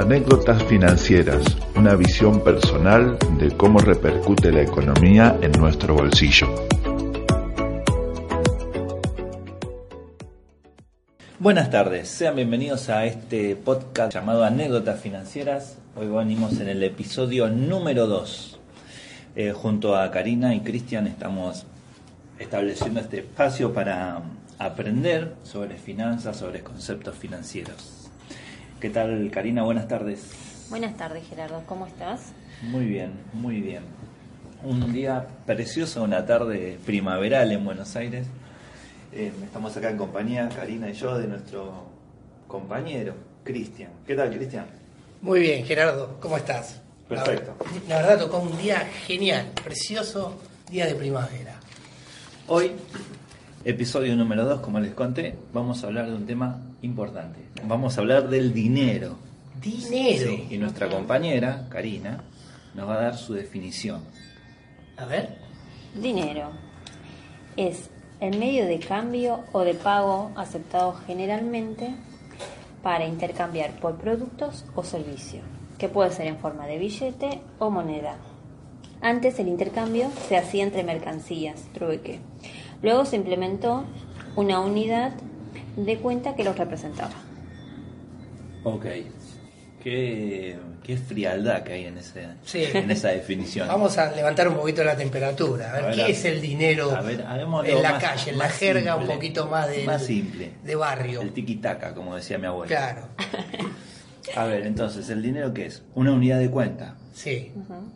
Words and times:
Anécdotas 0.00 0.62
financieras, 0.62 1.44
una 1.76 1.94
visión 1.94 2.42
personal 2.42 3.18
de 3.38 3.54
cómo 3.54 3.80
repercute 3.80 4.50
la 4.50 4.62
economía 4.62 5.36
en 5.42 5.52
nuestro 5.52 5.94
bolsillo. 5.94 6.46
Buenas 11.38 11.70
tardes, 11.70 12.08
sean 12.08 12.34
bienvenidos 12.34 12.88
a 12.88 13.04
este 13.04 13.54
podcast 13.56 14.14
llamado 14.14 14.42
Anécdotas 14.42 14.98
Financieras. 14.98 15.76
Hoy 15.94 16.06
venimos 16.06 16.58
en 16.60 16.70
el 16.70 16.82
episodio 16.82 17.50
número 17.50 18.06
2. 18.06 18.58
Eh, 19.36 19.52
junto 19.52 19.96
a 19.96 20.10
Karina 20.10 20.54
y 20.54 20.60
Cristian 20.60 21.08
estamos 21.08 21.66
estableciendo 22.38 23.00
este 23.00 23.18
espacio 23.18 23.74
para 23.74 24.22
aprender 24.58 25.34
sobre 25.42 25.76
finanzas, 25.76 26.38
sobre 26.38 26.62
conceptos 26.62 27.14
financieros. 27.16 27.99
¿Qué 28.80 28.88
tal, 28.88 29.30
Karina? 29.30 29.62
Buenas 29.62 29.88
tardes. 29.88 30.30
Buenas 30.70 30.96
tardes, 30.96 31.28
Gerardo. 31.28 31.62
¿Cómo 31.66 31.86
estás? 31.86 32.32
Muy 32.62 32.86
bien, 32.86 33.12
muy 33.34 33.60
bien. 33.60 33.82
Un 34.62 34.90
día 34.90 35.26
precioso, 35.44 36.02
una 36.02 36.24
tarde 36.24 36.78
primaveral 36.86 37.52
en 37.52 37.62
Buenos 37.62 37.94
Aires. 37.96 38.26
Eh, 39.12 39.32
estamos 39.44 39.76
acá 39.76 39.90
en 39.90 39.98
compañía, 39.98 40.48
Karina 40.48 40.88
y 40.88 40.94
yo, 40.94 41.18
de 41.18 41.26
nuestro 41.26 41.88
compañero, 42.46 43.12
Cristian. 43.44 43.90
¿Qué 44.06 44.14
tal, 44.14 44.34
Cristian? 44.34 44.64
Muy 45.20 45.40
bien, 45.40 45.66
Gerardo. 45.66 46.16
¿Cómo 46.18 46.38
estás? 46.38 46.80
Perfecto. 47.06 47.54
La, 47.86 47.96
la 47.96 48.08
verdad 48.08 48.24
tocó 48.24 48.38
un 48.38 48.56
día 48.56 48.78
genial, 49.06 49.50
precioso 49.62 50.40
día 50.70 50.86
de 50.86 50.94
primavera. 50.94 51.60
Hoy, 52.46 52.72
episodio 53.62 54.16
número 54.16 54.46
2, 54.46 54.60
como 54.60 54.80
les 54.80 54.94
conté, 54.94 55.34
vamos 55.52 55.84
a 55.84 55.88
hablar 55.88 56.06
de 56.06 56.14
un 56.14 56.24
tema 56.24 56.60
importante. 56.82 57.40
Vamos 57.64 57.96
a 57.96 58.00
hablar 58.00 58.28
del 58.28 58.52
dinero. 58.52 59.16
Dinero. 59.60 60.30
Sí, 60.30 60.46
y 60.50 60.58
nuestra 60.58 60.88
compañera, 60.88 61.66
Karina, 61.68 62.22
nos 62.74 62.88
va 62.88 62.94
a 62.94 63.02
dar 63.02 63.16
su 63.16 63.34
definición. 63.34 64.02
A 64.96 65.04
ver. 65.04 65.38
Dinero 65.94 66.50
es 67.56 67.90
el 68.20 68.38
medio 68.38 68.66
de 68.66 68.78
cambio 68.78 69.40
o 69.52 69.60
de 69.60 69.74
pago 69.74 70.30
aceptado 70.36 70.94
generalmente 71.06 71.94
para 72.82 73.06
intercambiar 73.06 73.72
por 73.80 73.96
productos 73.96 74.64
o 74.74 74.82
servicios, 74.82 75.44
que 75.78 75.88
puede 75.88 76.12
ser 76.12 76.26
en 76.26 76.38
forma 76.38 76.66
de 76.66 76.78
billete 76.78 77.40
o 77.58 77.70
moneda. 77.70 78.16
Antes 79.02 79.38
el 79.38 79.48
intercambio 79.48 80.10
se 80.28 80.36
hacía 80.36 80.64
entre 80.64 80.84
mercancías, 80.84 81.62
trueque. 81.72 82.20
Luego 82.82 83.04
se 83.04 83.16
implementó 83.16 83.84
una 84.36 84.60
unidad 84.60 85.12
de 85.76 85.96
cuenta 85.98 86.34
que 86.36 86.44
los 86.44 86.56
representaba. 86.58 87.12
Ok. 88.64 88.86
Qué, 89.82 90.58
qué 90.82 90.96
frialdad 90.98 91.62
que 91.62 91.72
hay 91.72 91.84
en, 91.86 91.96
ese, 91.96 92.26
Sí. 92.44 92.64
en 92.74 92.90
esa 92.90 93.08
definición. 93.08 93.66
Vamos 93.66 93.96
a 93.96 94.10
levantar 94.14 94.46
un 94.48 94.56
poquito 94.56 94.84
la 94.84 94.94
temperatura. 94.94 95.70
A 95.70 95.72
ver, 95.72 95.84
A 95.84 95.86
ver, 95.86 95.96
¿qué 95.96 96.02
a- 96.02 96.08
es 96.08 96.24
el 96.26 96.40
dinero 96.42 96.90
a 96.94 97.00
ver, 97.00 97.22
hagámoslo 97.22 97.70
en 97.76 97.82
la 97.82 97.92
más- 97.92 98.02
calle, 98.04 98.30
en 98.32 98.38
la 98.38 98.48
jerga 98.50 98.96
un 98.96 99.06
poquito 99.06 99.46
más 99.46 99.70
de, 99.70 99.84
Más 99.84 100.04
simple. 100.04 100.50
de 100.62 100.74
barrio? 100.74 101.22
El 101.22 101.32
tiki-taka, 101.32 101.94
como 101.94 102.14
decía 102.14 102.36
mi 102.36 102.46
abuela. 102.46 102.68
Claro, 102.68 103.08
A 104.36 104.44
ver, 104.44 104.66
entonces, 104.66 105.08
¿el 105.08 105.22
dinero 105.22 105.54
qué 105.54 105.64
es? 105.66 105.82
Una 105.94 106.12
unidad 106.12 106.38
de 106.38 106.50
cuenta, 106.50 106.96
sí. 107.14 107.50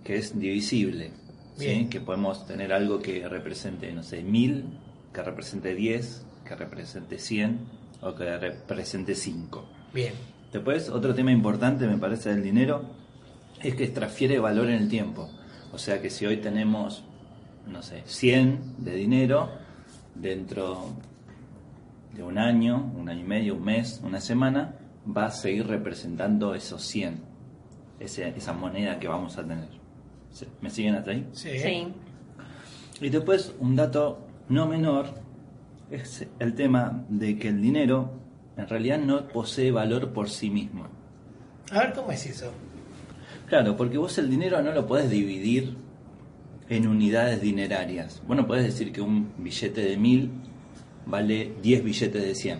que 0.04 0.16
es 0.16 0.38
divisible. 0.38 1.10
¿sí? 1.58 1.66
Bien. 1.66 1.88
Que 1.90 2.00
podemos 2.00 2.46
tener 2.46 2.72
algo 2.72 2.98
que 3.00 3.28
represente, 3.28 3.92
no 3.92 4.02
sé, 4.02 4.22
mil, 4.22 4.64
que 5.12 5.22
represente 5.22 5.74
10, 5.74 6.24
que 6.44 6.54
represente 6.54 7.18
100 7.18 7.58
o 8.02 8.14
que 8.14 8.36
represente 8.38 9.14
5. 9.14 9.64
Bien. 9.92 10.12
Después, 10.52 10.88
otro 10.88 11.14
tema 11.14 11.32
importante, 11.32 11.86
me 11.86 11.98
parece, 11.98 12.30
del 12.30 12.42
dinero, 12.42 12.82
es 13.62 13.74
que 13.74 13.88
transfiere 13.88 14.38
valor 14.38 14.68
en 14.68 14.74
el 14.82 14.88
tiempo. 14.88 15.28
O 15.72 15.78
sea 15.78 16.00
que 16.00 16.10
si 16.10 16.26
hoy 16.26 16.36
tenemos, 16.36 17.04
no 17.66 17.82
sé, 17.82 18.02
100 18.04 18.76
de 18.84 18.94
dinero, 18.94 19.50
dentro 20.14 20.90
de 22.12 22.22
un 22.22 22.38
año, 22.38 22.92
un 22.96 23.08
año 23.08 23.20
y 23.20 23.24
medio, 23.28 23.54
un 23.56 23.64
mes, 23.64 24.00
una 24.04 24.20
semana, 24.20 24.76
va 25.04 25.26
a 25.26 25.30
seguir 25.30 25.66
representando 25.66 26.54
esos 26.54 26.82
100, 26.82 27.20
ese- 27.98 28.28
esa 28.36 28.52
moneda 28.52 29.00
que 29.00 29.08
vamos 29.08 29.36
a 29.38 29.42
tener. 29.42 29.68
¿Se- 30.30 30.46
¿Me 30.60 30.70
siguen 30.70 30.94
hasta 30.94 31.10
ahí? 31.10 31.26
Sí. 31.32 31.58
Sí. 31.58 31.88
Y 33.00 33.08
después, 33.08 33.54
un 33.58 33.74
dato 33.74 34.20
no 34.48 34.66
menor 34.66 35.06
es 35.90 36.26
el 36.38 36.54
tema 36.54 37.04
de 37.08 37.38
que 37.38 37.48
el 37.48 37.60
dinero 37.60 38.10
en 38.56 38.68
realidad 38.68 38.98
no 38.98 39.28
posee 39.28 39.70
valor 39.70 40.12
por 40.12 40.28
sí 40.30 40.50
mismo. 40.50 40.86
A 41.70 41.78
ver, 41.80 41.92
¿cómo 41.92 42.10
es 42.12 42.26
eso? 42.26 42.52
Claro, 43.46 43.76
porque 43.76 43.98
vos 43.98 44.16
el 44.18 44.30
dinero 44.30 44.62
no 44.62 44.72
lo 44.72 44.86
podés 44.86 45.10
dividir 45.10 45.76
en 46.68 46.86
unidades 46.86 47.40
dinerarias. 47.40 48.22
Vos 48.26 48.36
no 48.36 48.46
podés 48.46 48.64
decir 48.64 48.92
que 48.92 49.00
un 49.00 49.32
billete 49.38 49.82
de 49.82 49.96
mil 49.96 50.30
vale 51.06 51.54
10 51.62 51.84
billetes 51.84 52.22
de 52.22 52.34
100. 52.34 52.58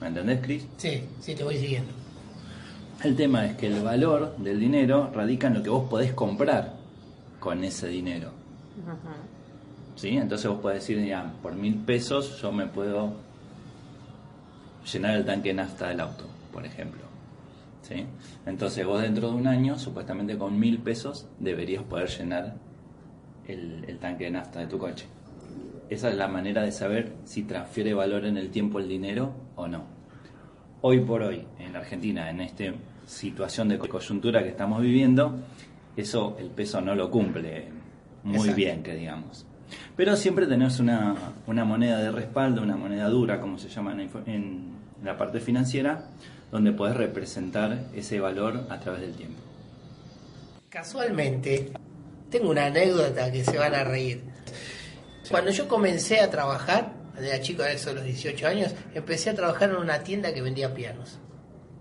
¿Me 0.00 0.08
entendés, 0.08 0.40
Chris? 0.42 0.66
Sí, 0.76 1.02
sí, 1.20 1.34
te 1.34 1.42
voy 1.42 1.56
siguiendo. 1.56 1.90
El 3.02 3.16
tema 3.16 3.46
es 3.46 3.56
que 3.56 3.66
el 3.66 3.82
valor 3.82 4.36
del 4.38 4.60
dinero 4.60 5.10
radica 5.12 5.48
en 5.48 5.54
lo 5.54 5.62
que 5.62 5.70
vos 5.70 5.88
podés 5.88 6.12
comprar 6.12 6.74
con 7.40 7.62
ese 7.64 7.88
dinero. 7.88 8.30
¿Sí? 9.96 10.16
Entonces 10.16 10.48
vos 10.48 10.60
podés 10.60 10.80
decir, 10.80 11.04
ya, 11.04 11.32
por 11.42 11.54
mil 11.54 11.76
pesos 11.76 12.40
yo 12.40 12.52
me 12.52 12.66
puedo 12.66 13.14
llenar 14.92 15.16
el 15.16 15.24
tanque 15.24 15.48
de 15.48 15.54
nafta 15.54 15.88
del 15.88 16.00
auto, 16.00 16.24
por 16.52 16.64
ejemplo. 16.64 17.00
¿Sí? 17.82 18.04
Entonces 18.44 18.84
vos 18.84 19.00
dentro 19.00 19.30
de 19.30 19.34
un 19.36 19.46
año, 19.46 19.78
supuestamente 19.78 20.36
con 20.36 20.58
mil 20.58 20.78
pesos, 20.78 21.26
deberías 21.38 21.82
poder 21.82 22.08
llenar 22.08 22.56
el, 23.48 23.84
el 23.88 23.98
tanque 23.98 24.24
de 24.24 24.32
nafta 24.32 24.60
de 24.60 24.66
tu 24.66 24.78
coche. 24.78 25.06
Esa 25.88 26.10
es 26.10 26.16
la 26.16 26.28
manera 26.28 26.62
de 26.62 26.72
saber 26.72 27.12
si 27.24 27.44
transfiere 27.44 27.94
valor 27.94 28.26
en 28.26 28.36
el 28.36 28.50
tiempo 28.50 28.80
el 28.80 28.88
dinero 28.88 29.32
o 29.54 29.68
no. 29.68 29.84
Hoy 30.82 31.00
por 31.00 31.22
hoy, 31.22 31.46
en 31.58 31.72
la 31.72 31.78
Argentina, 31.78 32.28
en 32.28 32.40
esta 32.40 32.64
situación 33.06 33.68
de 33.68 33.78
coyuntura 33.78 34.42
que 34.42 34.50
estamos 34.50 34.82
viviendo, 34.82 35.38
eso 35.96 36.36
el 36.38 36.50
peso 36.50 36.80
no 36.80 36.94
lo 36.94 37.10
cumple 37.10 37.68
muy 38.24 38.36
Exacto. 38.36 38.56
bien, 38.56 38.82
que 38.82 38.94
digamos. 38.94 39.46
Pero 39.96 40.16
siempre 40.16 40.46
tenés 40.46 40.78
una, 40.80 41.14
una 41.46 41.64
moneda 41.64 41.98
de 41.98 42.10
respaldo, 42.12 42.62
una 42.62 42.76
moneda 42.76 43.08
dura, 43.08 43.40
como 43.40 43.58
se 43.58 43.68
llama 43.68 43.92
en 43.92 43.96
la, 43.98 44.02
info- 44.04 44.22
en 44.26 44.72
la 45.04 45.16
parte 45.16 45.40
financiera, 45.40 46.04
donde 46.52 46.72
podés 46.72 46.96
representar 46.96 47.78
ese 47.94 48.20
valor 48.20 48.66
a 48.70 48.78
través 48.78 49.00
del 49.00 49.14
tiempo. 49.14 49.40
Casualmente, 50.68 51.72
tengo 52.30 52.50
una 52.50 52.66
anécdota 52.66 53.30
que 53.32 53.44
se 53.44 53.56
van 53.56 53.74
a 53.74 53.84
reír. 53.84 54.22
Cuando 55.30 55.50
yo 55.50 55.66
comencé 55.68 56.20
a 56.20 56.30
trabajar, 56.30 56.92
de 57.18 57.40
chico, 57.40 57.62
a 57.62 57.70
eso 57.72 57.90
a 57.90 57.94
los 57.94 58.04
18 58.04 58.46
años, 58.46 58.74
empecé 58.94 59.30
a 59.30 59.34
trabajar 59.34 59.70
en 59.70 59.76
una 59.76 60.00
tienda 60.00 60.32
que 60.34 60.42
vendía 60.42 60.72
pianos. 60.74 61.18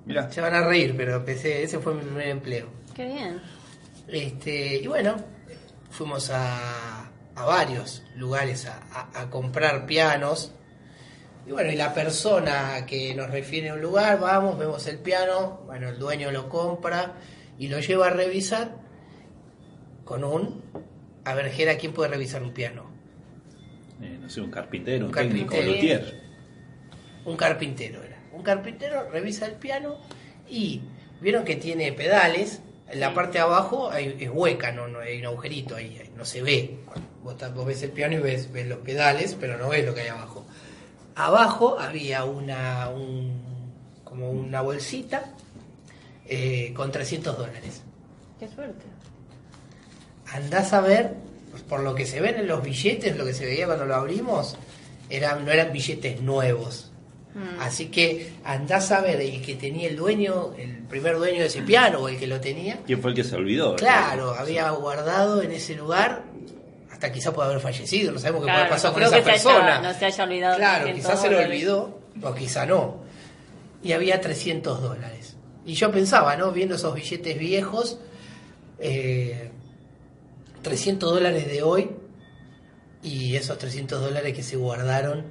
Mira, 0.06 0.32
Se 0.32 0.40
van 0.40 0.54
a 0.54 0.66
reír, 0.66 0.94
pero 0.96 1.16
empecé, 1.18 1.64
ese 1.64 1.80
fue 1.80 1.94
mi 1.96 2.02
primer 2.02 2.28
empleo. 2.30 2.68
Qué 2.96 3.06
bien. 3.06 3.42
Este, 4.08 4.78
y 4.78 4.88
bueno, 4.88 5.16
fuimos 5.90 6.30
a, 6.32 7.05
a 7.36 7.46
varios 7.46 8.04
lugares 8.16 8.66
a, 8.66 8.80
a- 8.92 9.22
a 9.22 9.30
comprar 9.30 9.86
pianos. 9.86 10.54
Y 11.48 11.52
bueno, 11.52 11.72
y 11.72 11.76
la 11.76 11.94
persona 11.94 12.86
que 12.88 13.14
nos 13.14 13.30
refiere 13.30 13.70
a 13.70 13.74
un 13.76 13.82
lugar, 13.82 14.20
vamos, 14.20 14.58
vemos 14.58 14.88
el 14.88 14.98
piano, 15.00 15.62
bueno, 15.68 15.90
el 15.90 16.00
dueño 16.00 16.32
lo 16.32 16.50
compra 16.50 17.14
y 17.60 17.68
lo 17.68 17.80
lleva 17.80 18.08
a 18.08 18.10
revisar 18.10 18.76
con 20.04 20.24
un... 20.24 20.64
A 21.24 21.34
ver, 21.34 21.52
¿quién 21.80 21.94
puede 21.94 22.10
revisar 22.10 22.42
un 22.44 22.52
piano? 22.52 22.90
Eh, 24.02 24.18
no 24.22 24.30
sé, 24.30 24.42
un 24.42 24.52
carpintero, 24.52 25.06
un, 25.06 25.12
Un 25.12 25.16
técnico, 25.16 25.56
luthier. 25.56 26.22
Un 27.26 27.38
carpintero 27.38 28.04
era. 28.04 28.18
Un 28.32 28.44
carpintero 28.44 29.10
revisa 29.10 29.46
el 29.48 29.54
piano 29.54 29.98
y 30.50 30.82
vieron 31.22 31.44
que 31.44 31.56
tiene 31.56 31.92
pedales. 31.94 32.62
En 32.90 33.00
la 33.00 33.14
parte 33.14 33.34
de 33.40 33.44
abajo 33.44 33.90
hay, 33.92 34.16
es 34.20 34.30
hueca, 34.32 34.72
no, 34.72 34.88
no 34.88 35.00
hay 35.00 35.20
un 35.20 35.26
agujerito 35.26 35.76
ahí, 35.76 35.98
ahí 36.00 36.12
no 36.16 36.24
se 36.26 36.42
ve. 36.42 36.78
Vos, 37.24 37.36
vos 37.56 37.66
ves 37.66 37.82
el 37.84 37.92
piano 37.92 38.16
y 38.16 38.20
ves, 38.20 38.52
ves 38.52 38.68
los 38.68 38.80
pedales, 38.80 39.36
pero 39.40 39.58
no 39.58 39.70
ves 39.70 39.86
lo 39.86 39.94
que 39.96 40.02
hay 40.02 40.08
abajo. 40.10 40.46
Abajo 41.16 41.80
había 41.80 42.26
una, 42.26 42.90
un- 42.90 43.42
como 44.04 44.30
una 44.30 44.62
bolsita 44.62 45.26
eh, 46.28 46.74
con 46.76 46.92
300 46.92 47.38
dólares. 47.38 47.82
Qué 48.40 48.48
suerte. 48.48 48.86
Andás 50.32 50.74
a 50.74 50.82
ver, 50.82 51.14
pues, 51.52 51.64
por 51.64 51.80
lo 51.82 51.96
que 51.96 52.06
se 52.06 52.20
ven 52.22 52.36
en 52.36 52.48
los 52.48 52.62
billetes, 52.64 53.16
lo 53.18 53.26
que 53.26 53.34
se 53.34 53.46
veía 53.46 53.66
cuando 53.66 53.86
lo 53.86 53.96
abrimos, 53.96 54.58
eran, 55.10 55.46
no 55.46 55.52
eran 55.52 55.72
billetes 55.72 56.22
nuevos. 56.22 56.92
Mm. 57.36 57.60
Así 57.60 57.88
que 57.88 58.32
andás 58.46 58.92
a 58.94 59.02
ver 59.02 59.20
el 59.20 59.42
que 59.42 59.56
tenía 59.56 59.90
el 59.90 59.98
dueño, 59.98 60.54
el 60.58 60.78
primer 60.88 61.18
dueño 61.18 61.42
de 61.42 61.48
ese 61.48 61.62
piano 61.64 62.00
o 62.00 62.08
el 62.08 62.18
que 62.18 62.28
lo 62.28 62.40
tenía. 62.40 62.80
¿Quién 62.86 63.02
fue 63.02 63.12
el 63.12 63.16
que 63.16 63.24
se 63.26 63.36
olvidó? 63.36 63.76
Claro, 63.76 64.34
había 64.34 64.70
guardado 64.72 65.42
en 65.42 65.52
ese 65.52 65.76
lugar, 65.76 66.24
hasta 66.92 67.12
quizá 67.12 67.34
puede 67.34 67.50
haber 67.50 67.60
fallecido, 67.62 68.14
no 68.14 68.20
sabemos 68.20 68.46
qué 68.46 68.52
puede 68.54 68.66
pasar 68.70 68.92
no 68.92 68.94
con 68.94 69.04
esa 69.04 69.22
persona. 69.22 69.80
haya- 69.80 69.82
no 69.94 70.00
se 70.00 70.06
haya 70.06 70.24
olvidado 70.24 70.58
Claro, 70.58 70.84
300 70.86 71.06
quizás 71.12 71.22
se 71.22 71.30
lo 71.30 71.40
olvidó, 71.40 72.00
o 72.24 72.34
quizá 72.34 72.66
no. 72.66 73.04
Y 73.84 73.92
había 73.92 74.22
300 74.22 74.82
dólares. 74.82 75.36
Y 75.66 75.74
yo 75.74 75.92
pensaba, 75.92 76.38
¿no? 76.38 76.52
Viendo 76.54 76.76
esos 76.76 76.96
billetes 76.96 77.38
viejos, 77.38 78.00
eh, 78.80 79.52
300 80.62 81.12
dólares 81.12 81.48
de 81.48 81.62
hoy 81.64 81.90
y 83.04 83.36
esos 83.36 83.58
300 83.58 84.00
dólares 84.02 84.34
que 84.34 84.42
se 84.44 84.56
guardaron 84.56 85.26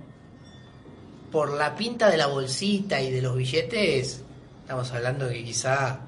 por 1.34 1.52
la 1.52 1.74
pinta 1.74 2.08
de 2.08 2.16
la 2.16 2.28
bolsita 2.28 3.00
y 3.02 3.10
de 3.10 3.20
los 3.20 3.36
billetes, 3.36 4.22
estamos 4.62 4.92
hablando 4.92 5.28
que 5.28 5.42
quizá 5.42 5.98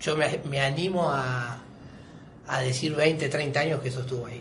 yo 0.00 0.16
me, 0.16 0.40
me 0.48 0.62
animo 0.62 1.10
a, 1.10 1.58
a 2.48 2.60
decir 2.62 2.94
20, 2.96 3.28
30 3.28 3.60
años 3.60 3.80
que 3.82 3.90
eso 3.90 4.00
estuvo 4.00 4.24
ahí. 4.24 4.40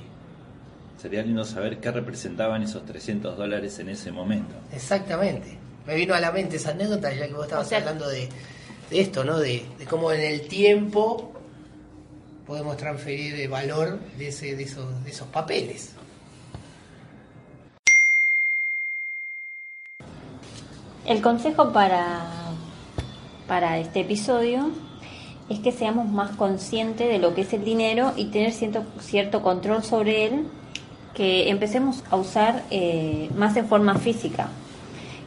Sería 1.02 1.22
lindo 1.22 1.44
saber 1.44 1.80
qué 1.82 1.92
representaban 1.92 2.64
esos 2.64 2.86
300 2.86 3.38
dólares 3.38 3.78
en 3.80 3.90
ese 3.90 4.10
momento. 4.14 4.56
Exactamente. 4.72 5.58
Me 5.86 5.96
vino 5.96 6.14
a 6.16 6.22
la 6.22 6.32
mente 6.32 6.56
esa 6.56 6.70
anécdota 6.72 7.14
ya 7.14 7.28
que 7.28 7.34
vos 7.34 7.44
estabas 7.44 7.66
O 7.66 7.70
sea- 7.70 7.80
hablando 7.80 8.08
de, 8.08 8.30
de 8.90 9.02
esto, 9.02 9.26
¿no? 9.26 9.38
De, 9.38 9.66
de 9.78 9.86
cómo 9.86 10.14
en 10.14 10.22
el 10.22 10.48
tiempo 10.48 11.34
podemos 12.48 12.78
transferir 12.78 13.36
el 13.36 13.50
valor 13.50 14.00
de, 14.18 14.30
ese, 14.30 14.56
de, 14.56 14.64
esos, 14.64 15.04
de 15.04 15.12
esos 15.12 15.28
papeles. 15.28 15.90
El 21.06 21.22
consejo 21.22 21.74
para, 21.74 22.22
para 23.46 23.78
este 23.78 24.00
episodio 24.02 24.70
es 25.50 25.60
que 25.60 25.74
seamos 25.74 26.08
más 26.08 26.32
conscientes 26.38 27.10
de 27.10 27.20
lo 27.20 27.36
que 27.36 27.42
es 27.42 27.52
el 27.52 27.66
dinero 27.66 28.14
y 28.16 28.26
tener 28.26 28.54
cierto, 28.54 28.86
cierto 29.00 29.42
control 29.42 29.84
sobre 29.84 30.28
él, 30.28 30.48
que 31.14 31.50
empecemos 31.50 32.06
a 32.10 32.16
usar 32.16 32.64
eh, 32.72 33.30
más 33.36 33.58
en 33.58 33.68
forma 33.68 33.96
física 33.96 34.48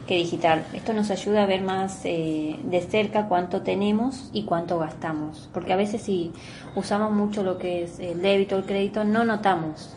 que 0.07 0.15
digital. 0.15 0.65
Esto 0.73 0.93
nos 0.93 1.11
ayuda 1.11 1.43
a 1.43 1.45
ver 1.45 1.61
más 1.61 2.01
eh, 2.05 2.57
de 2.63 2.81
cerca 2.81 3.27
cuánto 3.27 3.61
tenemos 3.61 4.31
y 4.33 4.45
cuánto 4.45 4.79
gastamos, 4.79 5.47
porque 5.53 5.73
a 5.73 5.75
veces 5.75 6.01
si 6.01 6.31
usamos 6.75 7.11
mucho 7.11 7.43
lo 7.43 7.59
que 7.59 7.83
es 7.83 7.99
el 7.99 8.23
débito 8.23 8.55
o 8.55 8.59
el 8.59 8.65
crédito 8.65 9.03
no 9.03 9.25
notamos, 9.25 9.95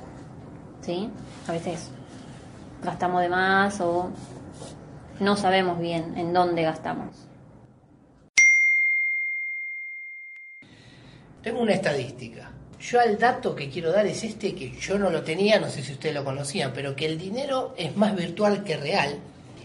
¿sí? 0.82 1.08
A 1.48 1.52
veces 1.52 1.90
gastamos 2.84 3.22
de 3.22 3.30
más 3.30 3.80
o 3.80 4.10
no 5.20 5.36
sabemos 5.36 5.78
bien 5.78 6.16
en 6.18 6.32
dónde 6.32 6.62
gastamos. 6.62 7.14
Tengo 11.42 11.60
una 11.60 11.72
estadística. 11.72 12.50
Yo 12.80 13.00
al 13.00 13.18
dato 13.18 13.54
que 13.54 13.68
quiero 13.68 13.92
dar 13.92 14.06
es 14.06 14.24
este 14.24 14.54
que 14.54 14.72
yo 14.72 14.98
no 14.98 15.10
lo 15.10 15.22
tenía, 15.22 15.60
no 15.60 15.68
sé 15.68 15.82
si 15.82 15.92
ustedes 15.92 16.14
lo 16.14 16.24
conocían, 16.24 16.72
pero 16.74 16.96
que 16.96 17.06
el 17.06 17.18
dinero 17.18 17.74
es 17.76 17.96
más 17.96 18.16
virtual 18.16 18.64
que 18.64 18.76
real 18.76 19.18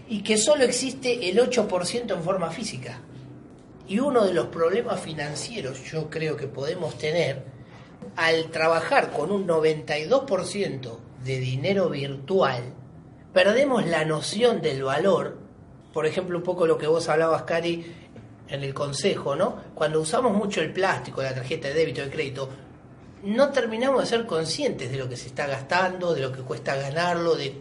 y 0.08 0.22
que 0.22 0.36
solo 0.36 0.64
existe 0.64 1.28
el 1.28 1.38
8% 1.38 2.14
en 2.14 2.22
forma 2.22 2.50
física. 2.50 3.00
Y 3.88 3.98
uno 4.00 4.24
de 4.24 4.34
los 4.34 4.48
problemas 4.48 5.00
financieros 5.00 5.82
yo 5.90 6.10
creo 6.10 6.36
que 6.36 6.46
podemos 6.46 6.98
tener 6.98 7.44
al 8.16 8.50
trabajar 8.50 9.12
con 9.12 9.30
un 9.30 9.46
92% 9.46 10.98
de 11.24 11.38
dinero 11.38 11.90
virtual, 11.90 12.62
perdemos 13.32 13.86
la 13.86 14.04
noción 14.04 14.62
del 14.62 14.84
valor. 14.84 15.45
Por 15.96 16.04
ejemplo, 16.04 16.36
un 16.36 16.44
poco 16.44 16.66
lo 16.66 16.76
que 16.76 16.86
vos 16.86 17.08
hablabas, 17.08 17.44
Cari, 17.44 17.90
en 18.48 18.62
el 18.62 18.74
consejo, 18.74 19.34
¿no? 19.34 19.56
Cuando 19.74 19.98
usamos 19.98 20.30
mucho 20.36 20.60
el 20.60 20.70
plástico, 20.70 21.22
la 21.22 21.34
tarjeta 21.34 21.68
de 21.68 21.72
débito, 21.74 22.02
de 22.02 22.10
crédito, 22.10 22.50
no 23.22 23.48
terminamos 23.48 24.02
de 24.02 24.06
ser 24.06 24.26
conscientes 24.26 24.90
de 24.90 24.98
lo 24.98 25.08
que 25.08 25.16
se 25.16 25.28
está 25.28 25.46
gastando, 25.46 26.12
de 26.12 26.20
lo 26.20 26.30
que 26.32 26.42
cuesta 26.42 26.76
ganarlo, 26.76 27.34
de, 27.34 27.54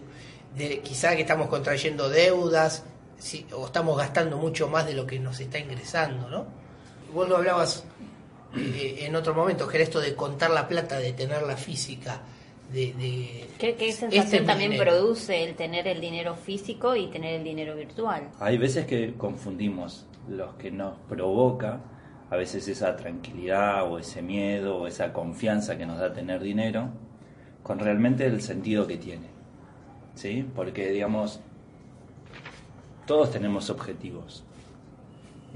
quizá 0.83 1.15
que 1.15 1.21
estamos 1.21 1.47
contrayendo 1.47 2.09
deudas, 2.09 2.83
si- 3.17 3.47
o 3.53 3.67
estamos 3.67 3.97
gastando 3.97 4.35
mucho 4.35 4.67
más 4.67 4.85
de 4.85 4.95
lo 4.95 5.07
que 5.07 5.17
nos 5.17 5.39
está 5.39 5.57
ingresando, 5.57 6.27
¿no? 6.29 6.45
Vos 7.13 7.29
lo 7.29 7.37
hablabas 7.37 7.85
eh, 8.57 8.97
en 9.05 9.15
otro 9.15 9.33
momento, 9.33 9.65
que 9.65 9.77
era 9.77 9.85
esto 9.85 10.01
de 10.01 10.13
contar 10.13 10.49
la 10.51 10.67
plata, 10.67 10.97
de 10.99 11.13
tenerla 11.13 11.55
física, 11.55 12.19
de... 12.71 12.93
de 12.93 13.45
¿Qué, 13.57 13.75
qué 13.75 13.89
este 13.89 14.09
sensación 14.09 14.45
también 14.45 14.71
dinero. 14.71 14.91
produce 14.91 15.43
el 15.43 15.55
tener 15.55 15.87
el 15.87 16.01
dinero 16.01 16.35
físico 16.35 16.95
y 16.95 17.07
tener 17.07 17.35
el 17.35 17.43
dinero 17.43 17.75
virtual? 17.75 18.29
Hay 18.39 18.57
veces 18.57 18.85
que 18.85 19.13
confundimos 19.13 20.05
los 20.27 20.55
que 20.55 20.71
nos 20.71 20.97
provoca, 21.07 21.79
a 22.29 22.35
veces 22.35 22.67
esa 22.67 22.95
tranquilidad 22.95 23.89
o 23.89 23.99
ese 23.99 24.21
miedo 24.21 24.77
o 24.77 24.87
esa 24.87 25.13
confianza 25.13 25.77
que 25.77 25.85
nos 25.85 25.99
da 25.99 26.11
tener 26.13 26.41
dinero, 26.41 26.89
con 27.63 27.79
realmente 27.79 28.25
el 28.25 28.41
sentido 28.41 28.85
que 28.87 28.97
tiene. 28.97 29.27
¿Sí? 30.15 30.45
Porque, 30.55 30.89
digamos, 30.91 31.39
todos 33.05 33.31
tenemos 33.31 33.69
objetivos. 33.69 34.43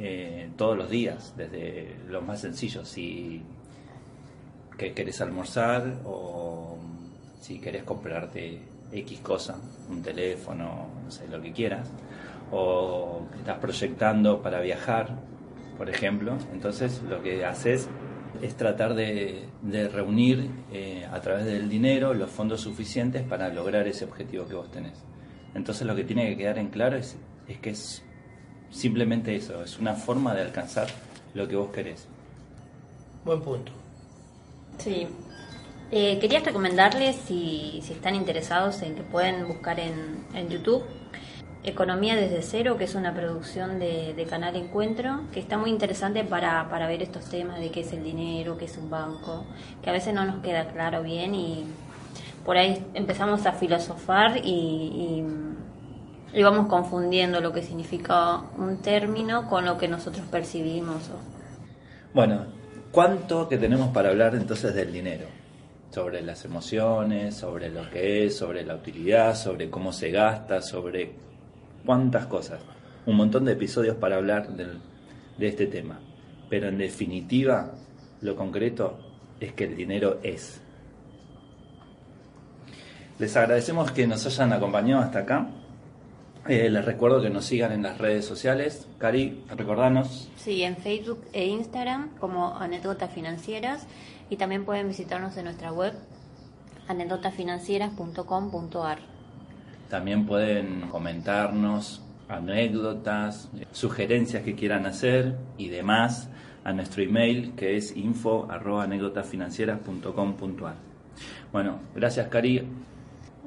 eh, 0.01 0.49
todos 0.55 0.77
los 0.77 0.89
días, 0.89 1.33
desde 1.35 1.95
los 2.07 2.23
más 2.23 2.39
sencillos, 2.41 2.87
si 2.87 3.41
que 4.77 4.93
querés 4.93 5.19
almorzar 5.19 5.99
o 6.05 6.77
si 7.39 7.59
querés 7.59 7.83
comprarte 7.83 8.59
X 8.91 9.19
cosa, 9.19 9.57
un 9.89 10.01
teléfono, 10.01 10.87
no 11.03 11.11
sé, 11.11 11.27
lo 11.27 11.41
que 11.41 11.51
quieras, 11.51 11.87
o 12.51 13.27
que 13.31 13.39
estás 13.39 13.57
proyectando 13.59 14.41
para 14.41 14.59
viajar, 14.61 15.15
por 15.77 15.89
ejemplo, 15.89 16.37
entonces 16.51 17.01
lo 17.03 17.21
que 17.21 17.45
haces 17.45 17.87
es 18.41 18.55
tratar 18.55 18.93
de, 18.93 19.47
de 19.61 19.87
reunir 19.89 20.49
eh, 20.71 21.07
a 21.11 21.19
través 21.21 21.45
del 21.45 21.69
dinero 21.69 22.13
los 22.13 22.29
fondos 22.29 22.61
suficientes 22.61 23.23
para 23.23 23.49
lograr 23.49 23.87
ese 23.87 24.05
objetivo 24.05 24.45
que 24.45 24.55
vos 24.55 24.71
tenés. 24.71 25.03
Entonces 25.55 25.85
lo 25.85 25.95
que 25.95 26.03
tiene 26.03 26.29
que 26.29 26.37
quedar 26.37 26.57
en 26.57 26.69
claro 26.69 26.97
es, 26.97 27.17
es 27.47 27.57
que 27.59 27.71
es 27.71 28.03
simplemente 28.69 29.35
eso, 29.35 29.63
es 29.63 29.79
una 29.79 29.95
forma 29.95 30.33
de 30.33 30.41
alcanzar 30.41 30.87
lo 31.33 31.47
que 31.47 31.55
vos 31.55 31.71
querés. 31.71 32.07
Buen 33.25 33.41
punto. 33.41 33.71
Sí. 34.77 35.07
Eh, 35.91 36.19
quería 36.19 36.39
recomendarles, 36.39 37.15
si, 37.15 37.81
si 37.83 37.93
están 37.93 38.15
interesados, 38.15 38.81
en 38.81 38.95
que 38.95 39.01
pueden 39.01 39.47
buscar 39.47 39.79
en, 39.79 40.25
en 40.33 40.49
YouTube 40.49 40.83
Economía 41.61 42.15
desde 42.15 42.41
cero, 42.41 42.77
que 42.77 42.85
es 42.85 42.95
una 42.95 43.13
producción 43.13 43.79
de, 43.79 44.13
de 44.13 44.23
Canal 44.23 44.55
Encuentro, 44.55 45.21
que 45.33 45.41
está 45.41 45.57
muy 45.57 45.69
interesante 45.69 46.23
para, 46.23 46.69
para 46.69 46.87
ver 46.87 47.03
estos 47.03 47.25
temas 47.25 47.59
de 47.59 47.69
qué 47.69 47.81
es 47.81 47.91
el 47.91 48.01
dinero, 48.01 48.57
qué 48.57 48.63
es 48.63 48.77
un 48.77 48.89
banco, 48.89 49.43
que 49.83 49.89
a 49.89 49.93
veces 49.93 50.13
no 50.13 50.23
nos 50.23 50.41
queda 50.41 50.69
claro 50.69 51.03
bien 51.03 51.35
y 51.35 51.65
por 52.45 52.55
ahí 52.55 52.85
empezamos 52.93 53.45
a 53.45 53.51
filosofar 53.51 54.37
y, 54.37 55.25
y, 56.33 56.43
confundiendo 56.69 57.41
lo 57.41 57.51
que 57.51 57.61
significa 57.61 58.37
un 58.57 58.77
término 58.77 59.49
con 59.49 59.65
lo 59.65 59.77
que 59.77 59.89
nosotros 59.89 60.25
percibimos. 60.31 61.09
Bueno, 62.13 62.45
¿cuánto 62.93 63.49
que 63.49 63.57
tenemos 63.57 63.89
para 63.89 64.09
hablar 64.09 64.33
entonces 64.33 64.73
del 64.73 64.93
dinero? 64.93 65.25
Sobre 65.91 66.21
las 66.21 66.45
emociones, 66.45 67.35
sobre 67.35 67.69
lo 67.69 67.89
que 67.89 68.25
es, 68.25 68.37
sobre 68.37 68.63
la 68.63 68.75
utilidad, 68.75 69.35
sobre 69.35 69.69
cómo 69.69 69.91
se 69.91 70.11
gasta, 70.11 70.61
sobre 70.61 71.13
cuántas 71.85 72.27
cosas. 72.27 72.61
Un 73.05 73.15
montón 73.15 73.45
de 73.45 73.53
episodios 73.53 73.95
para 73.95 74.17
hablar 74.17 74.49
de 74.49 75.47
este 75.47 75.65
tema. 75.67 75.99
Pero 76.49 76.67
en 76.67 76.77
definitiva, 76.77 77.71
lo 78.21 78.35
concreto 78.35 78.99
es 79.39 79.53
que 79.53 79.65
el 79.65 79.75
dinero 79.75 80.19
es. 80.23 80.61
Les 83.19 83.35
agradecemos 83.35 83.91
que 83.91 84.07
nos 84.07 84.25
hayan 84.25 84.53
acompañado 84.53 85.01
hasta 85.01 85.19
acá. 85.19 85.49
Eh, 86.49 86.69
les 86.71 86.83
recuerdo 86.83 87.21
que 87.21 87.29
nos 87.29 87.45
sigan 87.45 87.71
en 87.71 87.83
las 87.83 87.99
redes 87.99 88.25
sociales. 88.25 88.87
Cari, 88.97 89.43
recordanos. 89.55 90.31
Sí, 90.35 90.63
en 90.63 90.77
Facebook 90.77 91.23
e 91.31 91.45
Instagram 91.45 92.09
como 92.19 92.57
anécdotas 92.57 93.13
financieras 93.13 93.85
y 94.31 94.37
también 94.37 94.65
pueden 94.65 94.87
visitarnos 94.87 95.37
en 95.37 95.45
nuestra 95.45 95.71
web 95.71 95.93
anécdotasfinancieras.com.ar. 96.87 98.97
También 99.89 100.25
pueden 100.25 100.89
comentarnos 100.89 102.01
anécdotas, 102.27 103.51
sugerencias 103.71 104.41
que 104.41 104.55
quieran 104.55 104.87
hacer 104.87 105.35
y 105.59 105.69
demás 105.69 106.29
a 106.63 106.73
nuestro 106.73 107.03
email 107.03 107.53
que 107.55 107.77
es 107.77 107.95
info 107.95 108.47
Bueno, 111.51 111.79
gracias 111.93 112.27
Cari. 112.27 112.67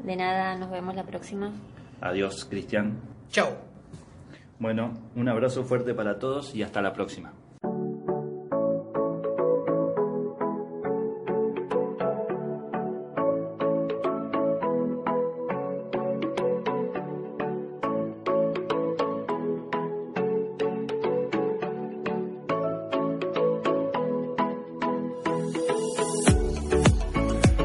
De 0.05 0.17
nada, 0.17 0.57
nos 0.57 0.71
vemos 0.71 0.95
la 0.95 1.03
próxima. 1.03 1.51
Adiós, 2.03 2.45
Cristian. 2.45 2.99
Chao. 3.31 3.57
Bueno, 4.59 4.93
un 5.15 5.29
abrazo 5.29 5.65
fuerte 5.65 5.95
para 5.95 6.19
todos 6.19 6.55
y 6.55 6.63
hasta 6.63 6.83
la 6.83 6.93
próxima. 6.93 7.33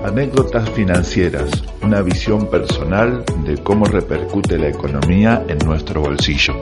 Anécdotas 0.08 0.70
financieras, 0.70 1.52
una 1.84 2.02
visión 2.02 2.50
personal 2.50 3.26
de 3.44 3.58
cómo 3.62 3.84
repercute 3.88 4.58
la 4.58 4.70
economía 4.70 5.44
en 5.50 5.58
nuestro 5.58 6.00
bolsillo. 6.00 6.54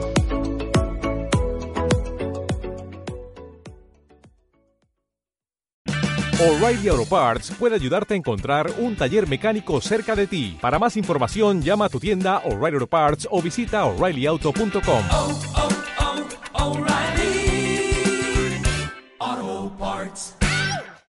O'Reilly 6.40 6.88
Auto 6.88 7.06
Parts 7.08 7.52
puede 7.56 7.76
ayudarte 7.76 8.14
a 8.14 8.16
encontrar 8.16 8.68
un 8.78 8.96
taller 8.96 9.28
mecánico 9.28 9.80
cerca 9.80 10.16
de 10.16 10.26
ti. 10.26 10.58
Para 10.60 10.80
más 10.80 10.96
información, 10.96 11.62
llama 11.62 11.84
a 11.84 11.88
tu 11.88 12.00
tienda 12.00 12.38
O'Reilly 12.38 12.74
Auto 12.74 12.88
Parts 12.88 13.28
o 13.30 13.40
visita 13.40 13.84
oreillyauto.com. 13.84 15.75